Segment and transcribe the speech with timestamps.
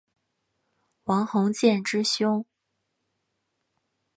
[1.03, 2.43] 王鸿渐之兄。